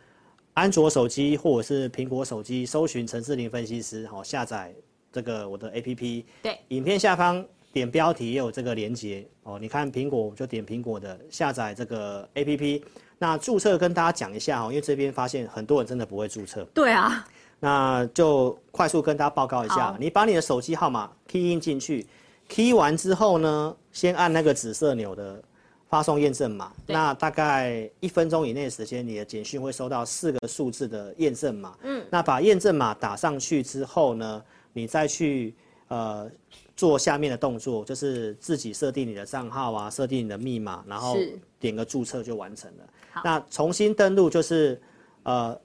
[0.55, 4.73] 安卓手机或者是苹果手机搜寻陈志林分析师，好下载
[5.11, 6.23] 这个我的 APP。
[6.41, 9.59] 对，影片下方点标题也有这个连接哦。
[9.59, 12.81] 你看苹果就点苹果的下载这个 APP。
[13.19, 16.65] 那注册跟大家讲一下哦，因为这边发现很多人真的不会注册。
[16.73, 17.23] 对啊。
[17.63, 22.03] 那就快速跟大家报告一下，你把你的手机号码 key in 进去
[22.49, 25.39] ，key 完之后呢，先按那个紫色钮的
[25.87, 26.73] 发送验证码。
[26.87, 31.77] 那大概一分钟以内的时间，你的简讯会收到四个数字的验证码。
[31.83, 34.43] 嗯，那把验证码打上去之后呢，
[34.73, 35.53] 你再去
[35.87, 36.27] 呃
[36.75, 41.15] 做下面的动作，就是自己设定你的账号啊，设定你的密码，然后
[41.59, 42.83] 点个注册就完成了。
[43.23, 44.81] 那重新登录就是
[45.21, 45.55] 呃。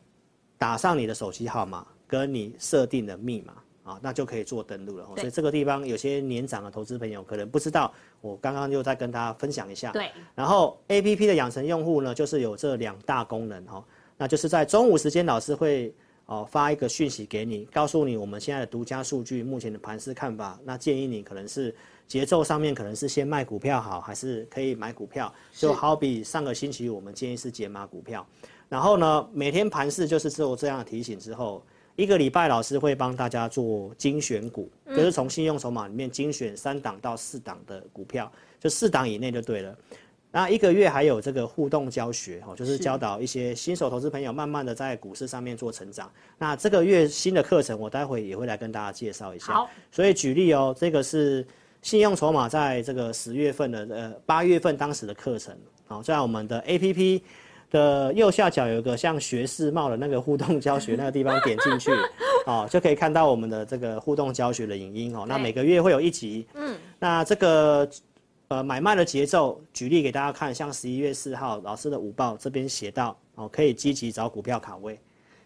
[0.59, 3.55] 打上你的手机号码跟你设定的密码
[3.93, 5.07] 啊，那就可以做登录了。
[5.17, 9.93] 所以这个地方有些年长的投资朋友可能不知道，我刚刚又再跟大家分享一下。
[9.93, 10.11] 对。
[10.35, 13.85] 然后 APP 的养成用户呢，就是有这两大功能哈，
[14.17, 15.95] 那就是在中午时间老师会
[16.27, 20.59] 哦发一个讯息给你，告诉你我们现在的独家数据、目前的盘势看法。
[20.65, 21.73] 那建议你可能是
[22.09, 25.33] 节奏上面可能是先卖股票好，还是可以买股票？
[25.53, 28.27] 就好比上个星期我们建议是解码股票。
[28.69, 31.63] 然后呢，每天盘势就是做这样的提醒之后，
[31.95, 39.77] 一个礼拜老师会帮大家做精选股，就是从信用筹码里面精选三档到四档的股票，就四档以内就对了。
[40.33, 46.11] 那一个月还有这个互动教学，哦，就是教导一些新手投资朋友慢慢的在股市上面做成长。
[46.37, 49.53] 那这个月新的课程，我待会也会来跟大家介绍一下。
[49.53, 51.47] 好，所以举例哦，这个是
[51.81, 57.23] 信用筹码在这个十月份的呃八月份当时的课程，好，在我们的 APP。
[57.71, 61.91] 的右下角有一个像学士帽的那个互动教学那个地方，点进去，
[62.47, 65.25] 哦，就可以看到我们的这个互动教学的影音哦。
[65.29, 67.89] 那每个月会有一集，嗯，那这个
[68.49, 74.99] 呃买卖的节奏，举例给大家看，像十一月四号老师的午报这边写到哦，可以积极找股票卡位。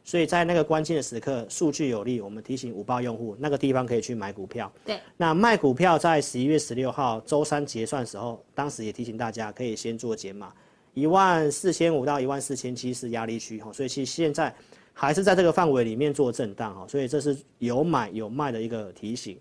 [0.03, 4.73] 所以在那个关键的时刻，数据有利，我们提醒午报用户那个地方可以去买股票。
[4.85, 10.53] 对，那卖股票在十一月十六号周三结算的时候，当时也提醒大家可以先做减码，
[10.95, 14.55] 一万四千五到一万四千七是压力区哈，所以其实现在
[14.93, 19.39] 还是在这个范围里面做震荡哈，所以这是有买有卖的一个提醒。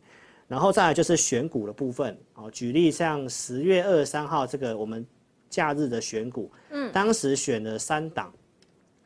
[0.47, 5.05] 然后再来就是选股的部分哦，举例像十月二十三号这个我们
[5.49, 8.33] 假日的选股，嗯，当时选了三档。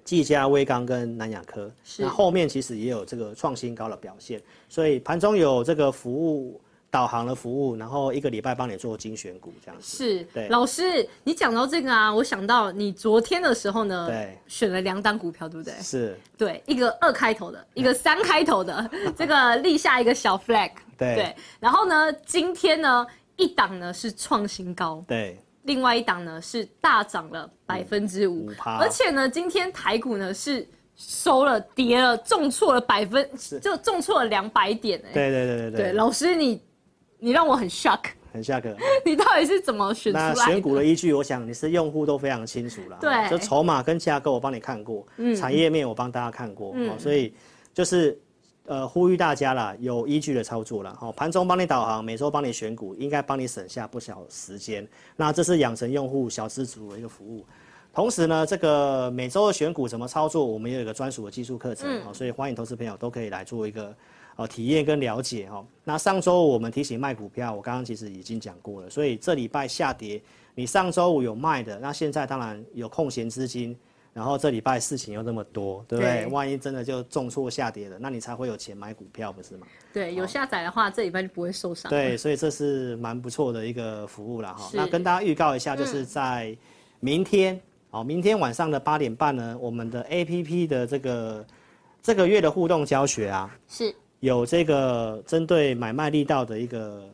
[0.06, 6.60] 技嘉、威刚跟南亚科，那后面其实也有这个创新高的表现，所以盘中有这个服务
[6.94, 9.98] 导航的服务，然后一个礼拜帮你做精选股这样子。
[9.98, 10.48] 是，对。
[10.50, 15.74] 老师，你讲到这个啊，我想到你昨天的时候呢，对，选了两档股票，对不对？
[15.82, 16.16] 是。
[16.38, 20.70] 对，一个二开头的，一个三开头的， 这个立下一个小 flag。
[20.96, 21.16] 对。
[21.16, 21.36] 对。
[21.60, 25.04] 然后呢，今天呢，一档呢是创新高。
[25.08, 25.40] 对。
[25.64, 33.28] 另外一档呢是大涨了百分之五，而且呢，今天台股呢是收了跌了，重挫了百分，
[33.60, 35.12] 就重挫了两百点哎。
[35.12, 35.82] 对对对对对。
[35.86, 36.62] 对，老师你
[37.24, 38.02] 你让我很 shock，
[38.34, 38.76] 很 shock。
[39.06, 40.36] 你到底是怎么选出来的？
[40.36, 42.98] 那选股的依据，我想你是用户都非常清楚了。
[43.00, 43.30] 对。
[43.30, 47.34] 就筹码跟架构我帮你看过，嗯，产业面我帮大家看过，嗯，所以
[47.74, 48.20] 就是。
[48.66, 50.96] 呃，呼吁大家啦，有依据的操作啦。
[50.98, 54.88] 好，盘中帮你导航，每周帮你选股，应该帮你省下不少时间。
[55.18, 57.46] 那这是养成用户小资主的一个服务。
[57.94, 63.94] 同时呢，这个每周的选股怎么操作，我们也有一个专属的技术课程，嗯，所以欢迎投资朋友都可以来做一个
[64.36, 65.66] 呃体验跟了解哈。
[65.84, 70.22] 那上周我们提醒卖股票，我刚刚其实已经讲过了，所以这礼拜下跌，
[70.56, 73.78] 你上周五有卖的，那现在当然有空闲资金。
[74.16, 76.26] 然后这礼拜事情又那么多，对不对？
[76.26, 79.66] 对，万一真的就重挫下跌了，那你才会有钱买股票，不是吗？
[79.92, 81.90] 对，有下载的话，这礼拜就不会受伤。
[81.90, 84.70] 对，所以这是蛮不错的一个服务了哈。
[84.72, 86.56] 那跟大家预告一下，就是在
[87.00, 91.46] 明天，哦、嗯，明天晚上的八点半呢，我们的 APP 的这个
[92.04, 97.10] 这个月的互动教学啊，是有这个针对买卖力道的一个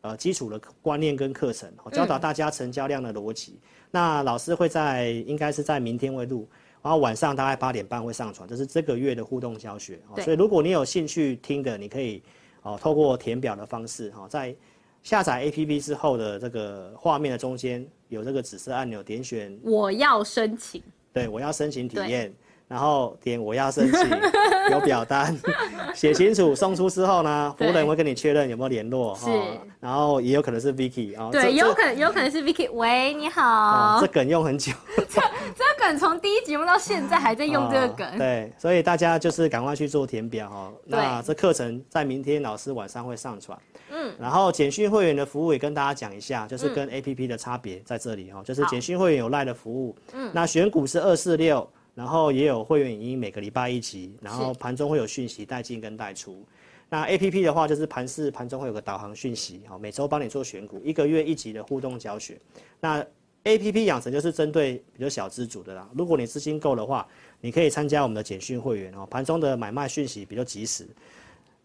[0.00, 3.60] 呃基础的观念跟课程，教导大家成交量的逻辑。
[3.62, 6.48] 嗯那老师会在，应该是在明天会录，
[6.82, 9.98] 然后晚上大概八点半会上传，这是这个月的互动教学。
[10.22, 12.22] 所以如果你有兴趣听的，你可以
[12.62, 14.54] 哦透过填表的方式哈，在
[15.02, 20.82] 下载 APP 之后的这个画面的中间有这个紫色按钮，点选我要申请，
[21.12, 22.32] 对，我要申请体验。
[22.68, 24.10] 然后点我要申请，
[24.70, 25.34] 有表单，
[25.94, 29.30] 写清楚，送出之后呢，服务人会跟你确认有没有联络，是，
[29.80, 34.70] 然后也有可能是 Vicky 啊，对，有可能有可能是 Vicky，喂，你好，这梗用很久，
[35.08, 35.18] 这
[35.56, 43.58] 这梗从第一集用到现在还在用这个梗，对，所以大家就是赶快去做填表哈，那这课程在明天老师晚上会上传，
[43.90, 51.66] 嗯，然后简讯会员的服务也跟大家讲一下，就是跟 APP 的差别在这里哈，就是简讯会员有赖的服务，嗯，那选股是二四六。
[51.98, 56.44] 然后也有会员影音，每个礼拜一集，然后盘中会有讯息带进跟带出。
[56.88, 62.38] 那 A P P 的话就是盘市，盘中会有个导航讯息，好，每周帮你做选股，一个月一集的互动教学。
[62.78, 63.04] 那
[63.42, 65.88] A P P 养成就是针对比较小资主的啦。
[65.92, 67.04] 如果你资金够的话，
[67.40, 70.86] 你可以参加我们的简讯会员哦，盘中的买卖讯息比较及时。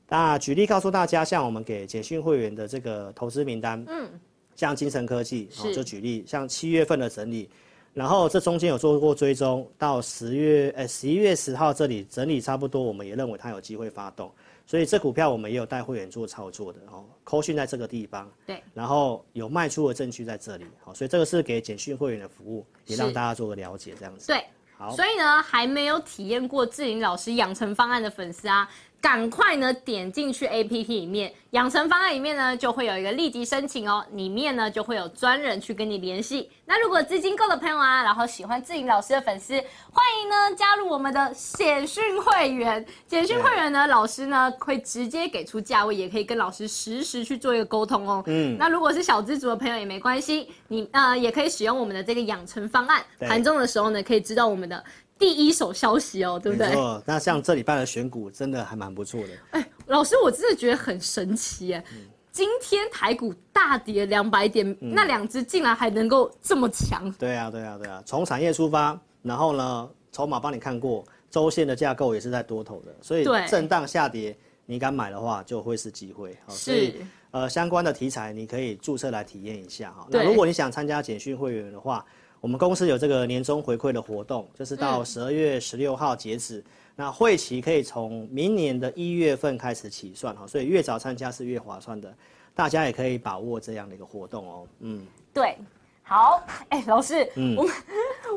[0.10, 4.10] 那举例告诉大家，像我们给简讯会员的这个投资名单，嗯，
[4.56, 7.48] 像精诚科技，哦，就举例，像七月份的整理。
[7.94, 14.32] 然后这中间有做过追踪，到十月，呃，十一月十号这里整理差不多，我们也认为它有机会发动，
[14.66, 17.06] 所以这股票我们也有带会员做操作的哦。
[17.24, 24.26] 扣讯在这个地方，对，然后有卖出的证据在这里，好，所以这个是给简讯会员的服务，也让大家做个了解，这样子。
[24.26, 24.44] 对，
[24.76, 28.68] 好，所以呢，还没有体验过志玲老师养成方案的粉丝啊。
[29.04, 36.50] 赶快呢，点进去 APP 里面，养成方案里面呢，就会有一个立即申请哦，里面呢就会有专人去跟你联系。
[36.66, 39.56] 那如果资金够的朋友啊，然后喜欢志颖老师的粉丝，
[39.92, 42.84] 欢迎呢加入我们的简讯会员。
[43.06, 48.24] 简讯会员呢，老师呢会直接给出价位，也可以跟老师实时去做一个沟通哦。
[48.28, 54.82] 嗯，那如果是小资族的朋友也没关系，你呃也可以使用我们的这个养成方案，盘中的时候呢可以知道我们的。
[55.24, 56.68] 第一手消息哦，对不对？
[56.68, 59.30] 没错，那像这礼拜的选股真的还蛮不错的。
[59.52, 61.82] 哎、欸，老师，我真的觉得很神奇哎！
[61.94, 67.10] 嗯、今天台股大跌两百点，嗯、那两只竟然还能够这么强。
[67.14, 68.04] 对啊，对啊，对啊！
[68.06, 76.38] 从产业出发，然后呢，筹码帮你看过，周线的架构也是在多头的，所以震荡下跌，你敢买的话就会是机会。
[76.50, 76.56] 是。
[76.58, 76.96] 所以
[77.32, 80.06] 呃，相关的题材你可以注册来体验一下哈。
[80.10, 82.06] 那如果你想参加简讯会员的话。
[82.44, 86.58] 我们公司有这个年终回馈的活动，就是到十二月十六号截止。
[86.58, 86.64] 嗯、
[86.98, 92.14] 那会期可以从明年的一月份开始起算哈，所以越早参加是越划算的。
[92.54, 94.68] 大家也可以把握这样的一个活动哦。
[94.82, 95.58] 嗯，对。
[96.02, 97.66] 好，哎、欸，老师，嗯，我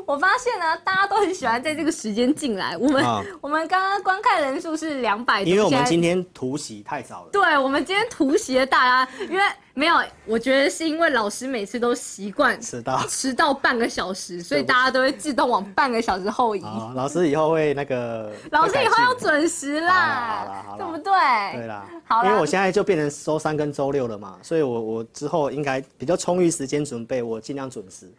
[0.07, 2.77] 我发现呢，大家都很喜欢在这个时间进来。
[2.77, 7.29] 我们、啊、 我们刚刚观看人数是两百多，因为我们今天突袭太早了。
[7.31, 9.43] 对，我们今天突袭了大家，因为。
[9.77, 16.63] 没有，我觉得是因为老师每次都习惯迟到， 迟到半个小时，所以大家都会自动往半个小时后移。
[16.95, 21.13] 老师以后会那个， 老师以后要准时啦，对不对？
[21.53, 28.11] 对啦，好，因为我现在就变成周三跟周六了嘛，所以我我之后应该比较充裕时间准备，我尽量准时，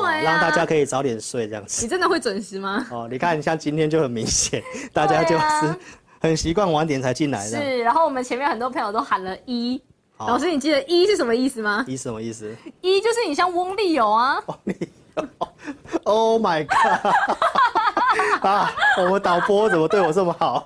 [0.00, 1.82] 对，让大家可以早点睡这样子。
[1.84, 2.86] 你真的会准时吗？
[2.90, 5.76] 哦，你看像今天就很明显， 大家就是
[6.20, 7.60] 很习惯晚点才进来的。
[7.62, 9.80] 是，然后我们前面很多朋友都喊了一。
[10.18, 11.84] 老师，你记得一是什么意思吗？
[11.88, 12.54] 一什么意思？
[12.80, 14.40] 一就是你像翁立友啊。
[14.46, 15.28] 翁立友
[16.04, 17.12] ，Oh my god！
[18.42, 20.62] 啊，我们导播怎么对我这么好？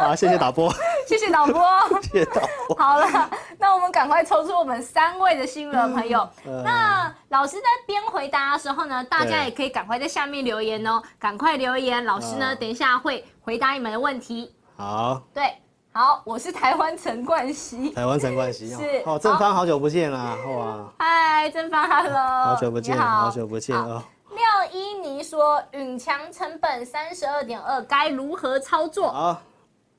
[0.00, 0.72] 啊，谢谢导播，
[1.06, 1.62] 谢谢导播，
[2.02, 2.76] 谢谢导播。
[2.76, 6.28] 好了，那我们赶快抽出我们三位的幸运朋友。
[6.46, 12.04] 嗯、那老师在边回答的时候呢，大家也可以赶快在下面留言哦，赶快留言。
[12.04, 14.54] 老师呢，等一下会回答你们的问题。
[14.76, 15.20] 好。
[15.34, 15.52] 对。
[15.92, 17.90] 好，我是台湾陈冠希。
[17.90, 20.86] 台湾陈冠希是哦，正方好久不见啦，哇！
[21.00, 24.00] 嗨，正方，Hello，好久不见，好久不见哦。
[24.30, 24.40] 廖
[24.72, 29.10] 依妮说，允强成本三十二点二，该如何操作？
[29.10, 29.42] 好，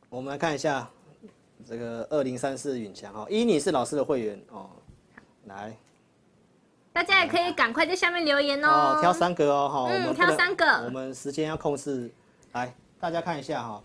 [0.09, 0.87] 我们来看一下
[1.67, 4.69] 这个二零三四允强哦，依妮是老师的会员哦，
[5.45, 5.75] 来，
[6.93, 12.09] 大家也可以赶快在下面留言哦，挑三个哦，哈，嗯，挑三个，我们时间要控制，
[12.53, 13.81] 来，大家看一下哈。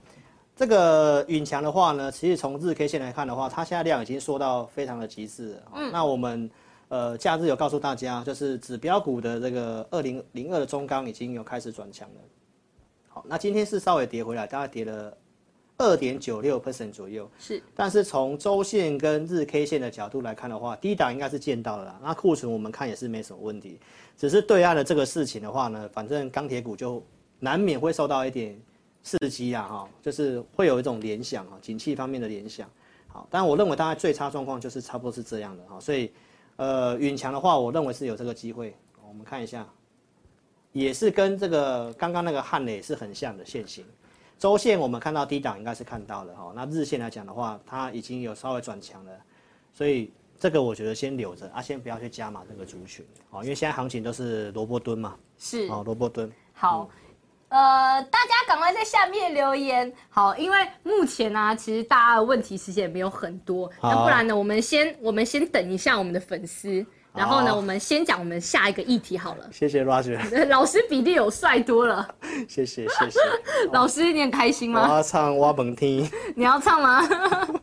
[0.54, 5.62] 这个允强的话呢，其实从日 K 线来看的话，它现在量已经缩到非常的极致了。
[5.74, 5.92] 嗯。
[5.92, 6.50] 那我们
[6.88, 12.14] 呃假日有告诉大家，就是指标股的这个二零零二的中钢已经有开始转强了。
[13.08, 15.16] 好，那今天是稍微跌回来，大概跌了
[15.78, 17.30] 二点九六 percent 左右。
[17.38, 17.62] 是。
[17.74, 22.00] 但是从周线跟日 K 线的角度来看的话，低档应该是见到了啦。
[22.02, 23.78] 那库存我们看也是没什么问题，
[24.16, 27.02] 只是对岸的这个事情的话呢，反正钢铁股就
[27.38, 28.58] 难免会受到一点。
[29.06, 32.68] 刺激啊，哈，就是会有一种联想啊，景气方面的联想。
[33.06, 36.10] 好，但我认为大概最差状况就是差不多是这样的哈，所以，
[36.56, 38.74] 呃，允强的话，我认为是有这个机会。
[39.08, 39.66] 我们看一下，
[40.72, 43.84] 也是跟这个刚刚那个汉磊是很像的线型。
[44.38, 49.12] 周线我们看到低档应该是看到了哈，那日线来讲的话，它已经有稍微转强了，
[49.72, 56.30] 所以这个我觉得先留着啊，先不要去加码这个族群，哦，因为现在行情都是萝卜蹲嘛，是哦，萝卜蹲。
[56.52, 56.88] 好。
[56.90, 57.05] 嗯
[57.48, 66.84] 呃，大家赶快在下面留言，好，因为目前呢、啊，其实大家的问题其实也没有很多，那、啊、不然呢，我们先我们先等一下我们的粉丝，
[67.14, 69.48] 然后呢，我们先讲我们下一个议题好了。
[69.52, 70.18] 谢谢 Roger，
[70.50, 72.06] 老师比例有帅多了。
[72.48, 73.20] 谢谢谢谢，
[73.72, 74.86] 老师你很开心吗？
[74.88, 77.08] 我要唱挖本听，你要唱吗？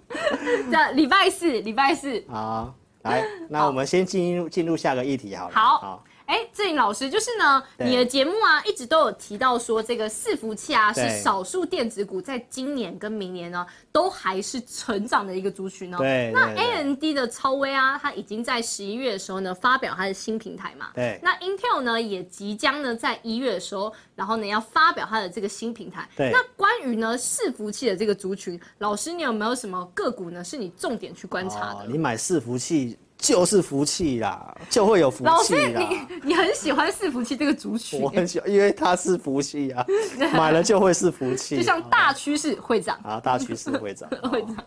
[0.72, 2.24] 这礼拜四，礼拜四。
[2.30, 5.54] 好，来，那我们先进入进入下个议题好了。
[5.54, 5.78] 好。
[5.78, 15.98] 好哎，志颖老师，就是呢，你的节目啊，一直都有提到说，这个伺服器啊，是少数电子股在今年跟明年呢，都还是成长的一个族群哦。
[15.98, 16.32] 对。
[16.34, 20.92] 那 AMD 的超威啊，它已经在十一月的时候呢，发表它的新平台嘛。
[20.94, 21.20] 对。
[21.22, 26.08] 那 Intel 呢，也即将呢，在一月的时候，然后呢，要发表它的这个新平台。
[26.16, 26.32] 对。
[26.32, 31.80] 那关于呢，伺服器的这个族群，老师，你有没有什么个股呢，是你重点去观察的？
[31.80, 32.98] 哦、你买伺服器。
[33.24, 35.24] 就是福气啦，就会有福气。
[35.24, 38.02] 老师，你你很喜欢是福气这个族群？
[38.02, 39.86] 我很喜欢，因为它是福气啊，
[40.36, 41.56] 买了就会是福气。
[41.56, 44.58] 就像大趋势会涨啊，大趋势会涨， 会涨。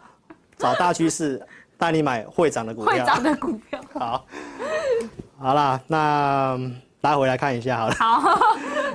[0.56, 1.46] 找大趋势
[1.76, 2.92] 带你买会涨的股票。
[2.92, 3.78] 会涨的股票。
[3.92, 4.26] 好，
[5.38, 6.58] 好啦，那
[7.02, 7.94] 大家回来看一下好了。
[7.94, 8.40] 好，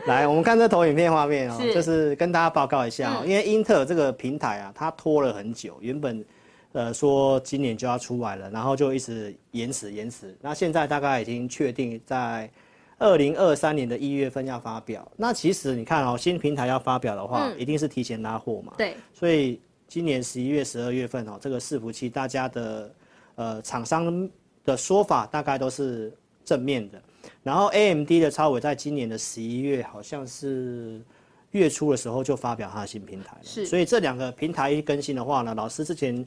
[0.08, 6.26] 来，我们看这投影片画面哦、喔，就是跟大家报告一下哦、喔，因为英特尔这个平台啊，它拖了很久，原本。
[6.74, 10.34] 呃，说今年就要出来了，然后就一直延迟延迟。
[10.40, 12.50] 那现在大概已经确定在
[12.98, 15.06] 二零二三年的一月份要发表。
[15.18, 18.74] 那其实你看哦，新平台要发表的话，嗯、一定是提前拉货嘛。
[18.78, 18.96] 对。
[19.14, 22.96] 所以今年十一月、十二月份哦，这个伺服器大家的
[23.36, 24.30] 呃厂商
[24.64, 26.14] 的说法大概都是
[26.46, 27.02] 正面的。
[27.44, 31.02] 然后 AMD 的超伟在今年的十一月好像是
[31.50, 33.44] 月初的时候就发表它的新平台了。
[33.44, 33.66] 是。
[33.66, 36.26] 所以这两个平台一更新的话呢，老师之前。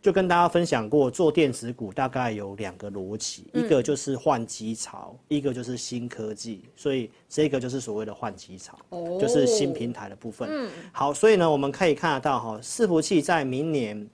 [0.00, 8.78] 就跟大家分享过，做电子股大概有两个逻辑，一个就是换机潮，一个就是新科技，所以这个就是所谓的换机潮，
[9.20, 10.48] 就是新平台的部分。
[10.50, 14.08] 嗯，好，所以呢，我们可以看得到哈，伺服器在明年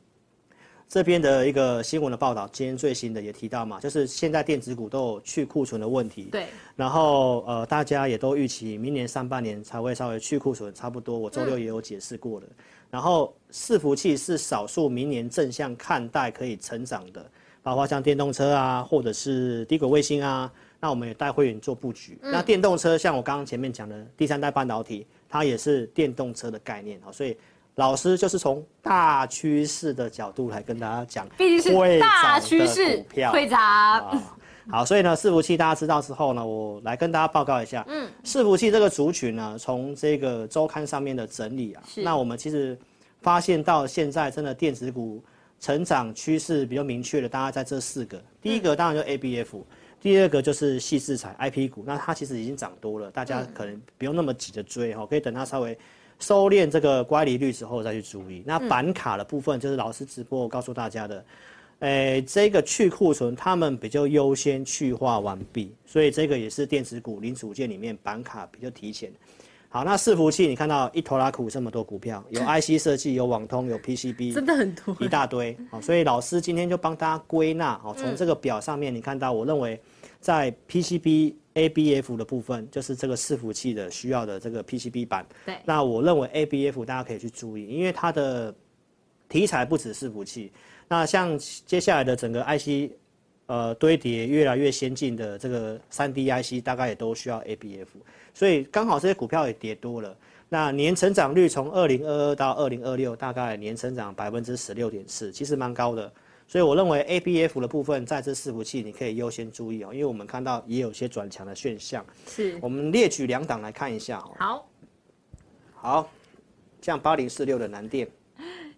[0.89, 6.25] 这边的一个新闻的报道，今天最新的也提到嘛，就是现在电子股都有去库存的问题。
[6.31, 6.47] 对。
[6.77, 11.19] 然后呃，大家也都预期明年上半年才会稍微去库存，差不多。
[11.19, 12.47] 我周六也有解释过的。
[12.93, 17.25] 然后伺服器是少数明年正向看待可以成长的，
[17.63, 22.19] 包括像电动车啊，或者是低轨卫星啊，那我们也带会员做布局。
[22.21, 27.35] 嗯、那电动车，像我刚刚前面讲的第三代半导体，它也是电动车的概念啊，所以
[27.77, 34.23] 老师就是从大趋势的角度来跟大家讲，毕竟是大趋势会涨。
[34.71, 37.85] 好，所以呢，伺服器大家知道之后呢，我来跟大家报告一下。
[37.89, 42.79] 嗯，伺服器这个族群呢，从这个周刊上面的整理啊，那我们其实
[43.21, 45.21] 发现到现在真的电子股
[45.59, 48.23] 成长趋势比较明确的，大概在这四个。
[48.41, 49.65] 第一个当然就 ABF，、嗯、
[50.01, 55.77] 第二个就是矽智财 IP 股，那它其实已经涨多了，大家可能不用那么急着追哈，可以等它稍微
[56.21, 58.45] 收敛这个乖离率之后再去注意。
[58.47, 61.25] 那板卡的部分就是老师直播我告诉大家的。
[61.83, 69.13] 诶、欸，这个去库存，他们比较优先去化完毕，所以这个也是电子股零组件里面板卡比较提前。
[69.69, 75.57] 好，那伺服器你看到一拖拉苦这么多股票，有 IC 设计，有网通，有 PCB， 真的很多，一大堆。
[75.73, 77.77] 好，所以老师今天就帮大家归纳。
[77.79, 79.81] 好，从这个表上面你看到，我认为
[80.21, 85.27] 在 PCB ABF 的部分，就是这个伺服器的需要的这个 PCB 板。
[85.45, 85.57] 对。
[85.65, 88.55] 那我认为 ABF 大家可以去注意，因为它的
[89.29, 90.53] 题材不止伺服器。
[90.93, 92.93] 那像接下来的整个 IC，
[93.47, 97.87] 呃，堆叠越来越先进的这个 3D IC，大概也都需要 ABF，
[98.35, 100.15] 所以刚好这些股票也跌多了。
[100.51, 106.13] 那年成长率从二零二二到二零二六大概年成长百分之十六点四，其实蛮高的。
[106.47, 112.05] 所以我认为 ABF 的部分在这伺服器你可以优先注意哦，因为我们看到也有些转强的现象。
[112.27, 112.59] 是。
[112.61, 114.37] 我们列举两档来看一下哦。
[114.39, 114.69] 好。
[115.73, 116.11] 好，
[116.83, 118.07] 像八零四六的南电。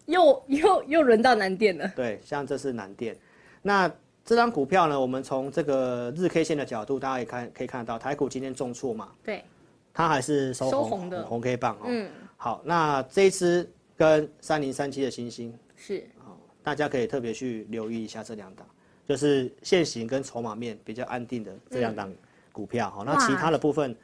[0.07, 1.91] 又又又轮到南电了。
[1.97, 3.17] 对，像这是南电，
[3.63, 3.91] 那
[4.25, 5.01] 这张股票呢？
[5.01, 9.11] 我们从这个日 K 线的角度，大家也看可以看得到，台股今天重挫嘛。
[9.23, 9.45] 对。
[9.93, 11.85] 它还是收红，的红 K 棒哦。
[11.87, 12.11] 嗯。
[12.37, 16.05] 好，那这一支跟三零三七的星星是，
[16.63, 18.67] 大家可以特别去留意一下这两档，
[19.07, 22.13] 就是现行跟筹码面比较安定的这两档
[22.53, 22.91] 股票。
[22.91, 23.97] 好、嗯，那其他的部分。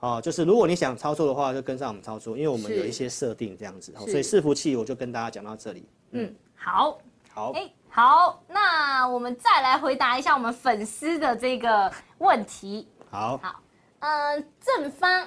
[0.00, 5.88] 哦，就是如果你想操作的话，就跟上我们操作，因为我们有一些设定这样子，所以伺服器我就跟大家讲到这里。
[6.10, 6.98] 嗯，嗯好，
[7.32, 12.86] 好，哎、欸，好，那我们再来回答一下我们粉丝的这个问题。
[13.10, 13.62] 好，好，
[14.00, 15.26] 嗯、呃，正方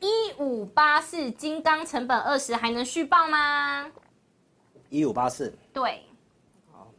[0.00, 3.90] 一五八四金刚成本二十还能续报吗？
[4.90, 6.02] 一五八四，对，
[6.72, 6.90] 好，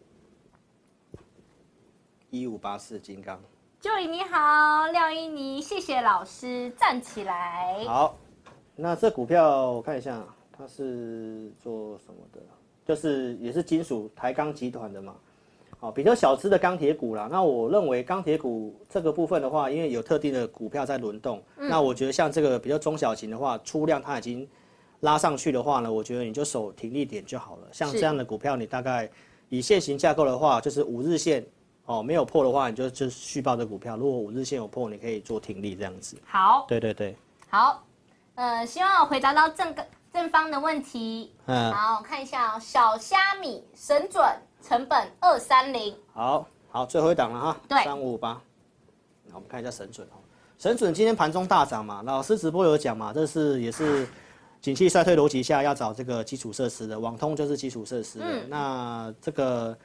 [2.29, 3.41] 一五八四金刚。
[3.81, 7.81] Joy 你好，廖一妮，谢谢老师，站起来。
[7.87, 8.17] 好，
[8.75, 10.21] 那这股票我看一下，
[10.51, 12.41] 它是做什么的？
[12.85, 15.15] 就是也是金属台钢集团的嘛，
[15.79, 17.29] 好，比较小支的钢铁股啦。
[17.31, 24.45] 那我认为钢铁股这个部分的话，因为有特定的股票在轮动，嗯、那我觉得像这个比较中小型的话，出量它已经
[24.99, 27.67] 拉上去的话呢，我觉得你就守停利点就好了。
[27.71, 29.09] 像这样的股票，你大概
[29.47, 31.41] 以现行架构的话，就是五日线。
[31.89, 33.97] 哦，没有破的话，你就就续报这股票。
[33.97, 36.15] 如果五日线有破，你可以做停利这样子。
[36.23, 37.17] 好，对对对，
[37.49, 37.83] 好，
[38.35, 39.73] 呃，希望我回答到正
[40.13, 41.33] 正方的问题。
[41.47, 44.23] 嗯，好，我看一下哦，小虾米神准
[44.61, 45.95] 成本二三零。
[46.13, 47.57] 好好，最后一档了哈。
[47.67, 48.39] 对，三五五八。
[49.25, 50.21] 那我们看一下神准哦，
[50.59, 54.07] 神准今天盘中大涨嘛，老师直播有讲嘛，这是也是
[54.61, 58.25] 景气衰退逻辑下要找这个基础设施的，网通就是基础设施的。
[58.27, 59.75] 嗯，那这个。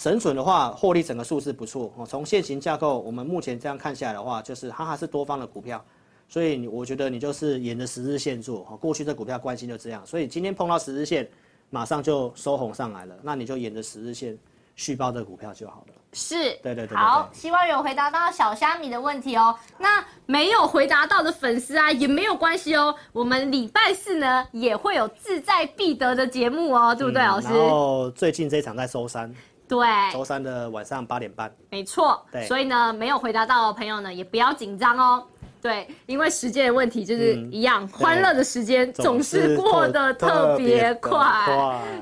[0.00, 2.06] 神准的话，获利整个数字不错哦。
[2.06, 5.84] 从现行架构，我们目前这样看下来的话，就是它还是多方的股票，
[6.26, 8.60] 所以我觉得你就是沿着十日线做。
[8.80, 11.28] 过去这股票惯性就这样，所以今天碰到十日线，
[11.68, 14.38] 马上就收红上来了，那你就沿着十日线
[14.74, 15.94] 续报这股票就好了。
[16.14, 16.96] 是，对对对，对。
[16.96, 19.54] 好，希望有回答到小虾米的问题哦。
[19.78, 22.92] 那没有回答到的粉丝啊，也没有关系哦。
[23.12, 27.48] 我们礼拜四呢也会有志在必得的节目哦，对不对，老师？
[27.48, 29.32] 然后最近这一场在收三。
[29.70, 32.26] 对，周三的晚上八点半，没错。
[32.32, 35.24] 对，所以呢，没有回答到的朋友呢，也不要紧张哦。
[35.62, 41.20] 对，因为时间的问题，就是一样，欢乐的时间总是过得特别快。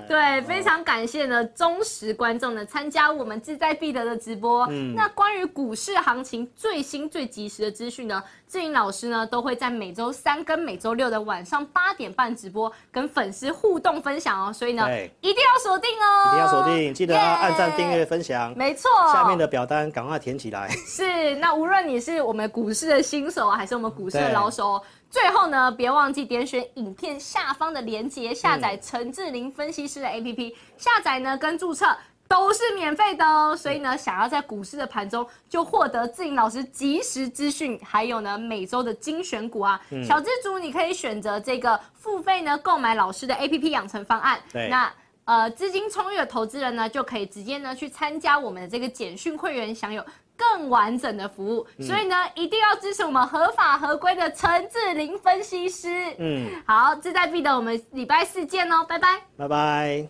[0.07, 4.64] 对，非常感谢呢忠实观众呢参加我们志在必得的直播。
[4.70, 14.53] 嗯，那关于股市行情最新最及时的资讯呢，志颖老师呢都会在每周三跟每周六的晚上八点半直播，跟粉丝互动分享哦。
[14.53, 14.89] 所以呢，
[15.20, 18.57] 一定要锁定哦，一定要锁定，记得要按赞、订阅、分享。
[18.57, 20.68] 没错，下面的表单赶快填起来。
[20.86, 23.57] 是，那无论你是我们股市的新手啊。
[23.57, 24.74] 还是我们股市的老手。
[24.74, 30.55] 哦最后呢，别忘记点选影片下方的链接，下载陈志霖分析师的 APP。
[30.76, 31.87] 下载呢跟注册
[32.29, 33.57] 都是免费的哦。
[33.57, 44.39] 所以呢，想要在股市的盘中就获得志霖老师及时资讯，还有呢每周的精选股啊，小资主你可以选择这个付费呢购买老师的 APP 养成方案。
[44.53, 44.93] 对，那。
[45.24, 50.03] 呃资金充裕的投资人呢，就可以直接呢去参加我们的这个简讯会员，享有
[50.39, 51.66] 更完整的服务。
[51.76, 55.89] 嗯、所以呢，一定要支持我们合法合规的陈志霖分析师。
[56.18, 60.09] 嗯，好，志在必得，我们礼拜四见哦，拜拜，拜拜。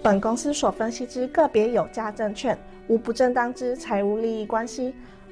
[0.00, 4.94] 本公司所分析之个别有价证券，无不正当之财务利益关系。